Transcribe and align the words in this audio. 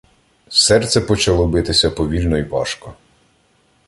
Серце 0.49 1.01
почало 1.01 1.47
битися 1.47 1.91
повільно 1.91 2.37
й 2.37 2.41
важко. 2.43 2.93